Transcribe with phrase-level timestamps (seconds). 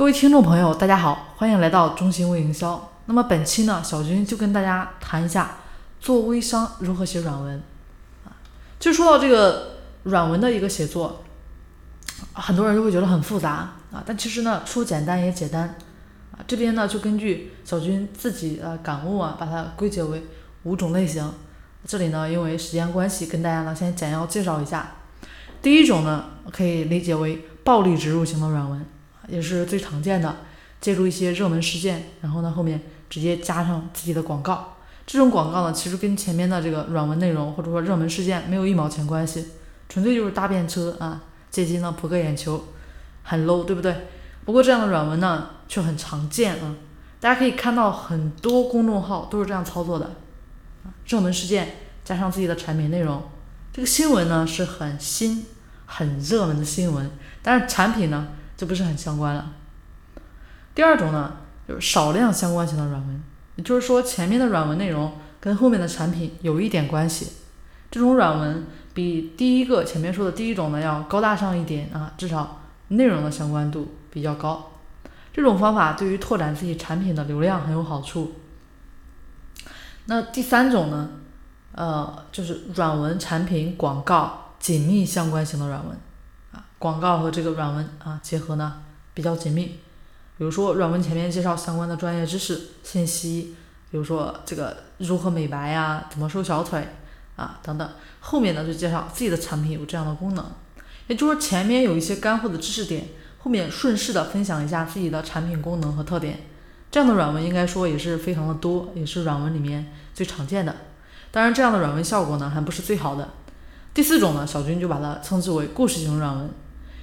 [0.00, 2.90] 各位听众朋友，大家好，欢迎来到中心微营销。
[3.04, 5.58] 那么本期呢，小军就跟大家谈一下
[6.00, 7.62] 做微商如何写软文
[8.24, 8.32] 啊。
[8.78, 9.72] 就说到这个
[10.04, 11.22] 软文的一个写作，
[12.32, 15.76] 很多人就会觉得很复杂啊，但其实呢，说简单也简单
[16.32, 16.40] 啊。
[16.46, 20.24] 这边呢，就根据小军自己的感悟啊，把它归结为
[20.62, 21.30] 五种类型。
[21.86, 24.92] 这里呢，因为时间关系，跟大家呢先简要介绍一下。
[25.60, 28.82] 第一种呢，可以理解为暴力植入型的软文。
[29.30, 30.36] 也是最常见的，
[30.80, 34.76] 借助一些热门事件，然后呢后面直接加上自己的广告。
[35.06, 39.44] 这种广告呢，其实跟前面的这个软文内容或者说热门事件没有一毛钱关系，
[39.88, 42.64] 纯粹就是搭便车啊，借机呢扑个眼球，
[43.24, 43.94] 很 low，对不对？
[44.44, 46.76] 不过这样的软文呢却很常见啊，
[47.18, 50.12] 大家可以看到很多公众号都是这样操作的，
[51.06, 53.22] 热门事件加上自己的产品内容，
[53.72, 55.44] 这个新闻呢是很新、
[55.86, 57.10] 很热门的新闻，
[57.42, 58.28] 但是产品呢？
[58.60, 59.52] 就不是很相关了。
[60.74, 63.22] 第二种呢，就是少量相关型的软文，
[63.56, 67.32] 也就是说前面的软文内容跟后面的产品有一点关系。
[67.90, 74.72] 这种软文比第一个前面说的第一种呢要高大上一点啊，至少内容的相关度比较高。
[75.32, 78.34] 这种方法对于拓展自己产品的流量很有好处。
[80.04, 81.08] 那第三种呢，
[81.72, 85.96] 呃，就是软文产品广告紧密相关型的软文。
[86.80, 88.80] 广告和这个软文啊结合呢
[89.12, 89.64] 比较紧密，
[90.38, 93.54] 比如说软文前面介绍相关的专业知识信息，
[93.90, 96.88] 比如说这个如何美白呀，怎么瘦小腿
[97.36, 97.86] 啊等等，
[98.20, 100.42] 后面呢就介绍自己的产品有这样的功能，
[101.08, 103.08] 也就是说前面有一些干货的知识点，
[103.40, 106.46] 后面顺势的分享一下自己的产品功能和特点，
[106.90, 110.74] 这样的软文应该说也是非常的多，也是软文里面最常见的。
[111.30, 113.28] 当然这样的软文效果呢还不是最好的。
[113.92, 116.50] 第四种呢，小军就把它称之为故事型软文。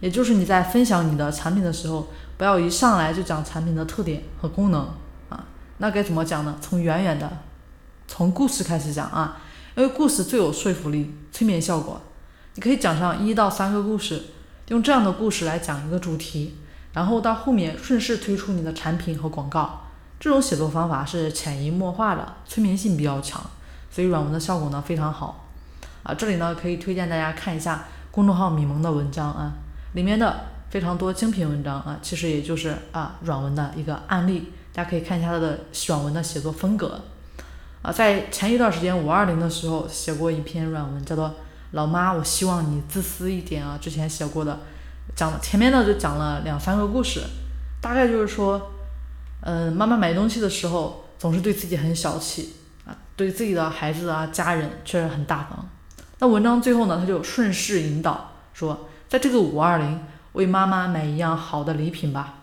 [0.00, 4.88] 也就是你在分享你的产品的时候，不要一上来就讲产品的特点和功能
[5.28, 5.44] 啊，
[5.78, 6.56] 那该怎么讲呢？
[6.60, 7.30] 从远远的，
[8.06, 9.38] 从故事开始讲啊，
[9.74, 12.00] 因为故事最有说服力、催眠效果。
[12.54, 14.22] 你可以讲上一到三个故事，
[14.68, 16.56] 用这样的故事来讲一个主题，
[16.92, 19.80] 然后到后面顺势推出你的产品和广告。
[20.20, 23.40] 这种写作方法是潜移默化的，催眠性比较强，
[23.90, 25.46] 所以软文的效果呢非常好
[26.02, 26.14] 啊。
[26.14, 29.52] 这里呢可以推荐大家看一下公众号米萌的文章啊。
[29.92, 37.00] 里面的非常多精品文章啊，其实也就是啊软文的一个案例，大家可以看一下它的软文的写作风格
[37.80, 37.90] 啊。
[37.90, 41.28] 在前一段时间五二零的时候写过一篇软文，叫做
[41.70, 43.78] 《老妈，我希望你自私一点》啊。
[43.80, 44.60] 之前写过的，
[45.16, 47.22] 讲前面呢就讲了两三个故事，
[47.80, 48.70] 大概就是说，
[49.40, 55.66] 嗯，妈妈买东西的时候总是对自己很小气啊，对自己的孩子啊家人确实很大方。
[56.18, 58.86] 那文章最后呢，他就顺势引导说。
[59.08, 60.00] 在这个五二零，
[60.32, 62.34] 为妈妈买一样好的礼品吧。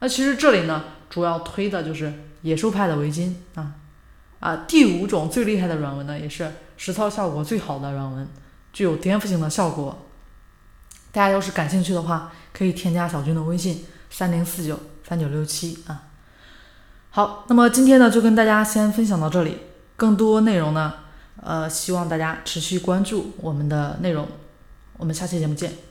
[0.00, 3.74] 那其实这里呢，主要推的就是野兽派的围巾啊
[4.40, 4.64] 啊。
[4.66, 8.26] 第五种最厉害的软文呢，也是实操效果最好的软文，
[8.72, 10.06] 具有颠覆性的效果。
[11.12, 16.04] 大家要是感兴趣的话，可以添加小军的微信三零四九三九六七啊。
[17.10, 19.58] 好，那么今天呢，就跟大家先分享到这里。
[19.96, 20.94] 更多内容呢，
[21.42, 24.26] 呃，希望大家持续关注我们的内容。
[25.00, 25.89] 我们下期节目见。